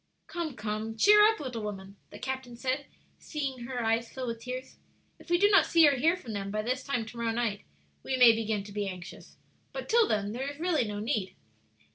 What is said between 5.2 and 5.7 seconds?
we do not